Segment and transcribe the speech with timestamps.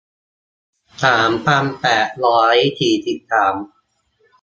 [1.03, 3.55] สามพันแปดร้อยสี่สิบสาม